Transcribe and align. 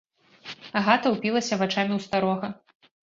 Агата 0.79 1.07
ўпілася 1.15 1.59
вачамі 1.63 1.93
ў 1.99 2.07
старога. 2.07 2.47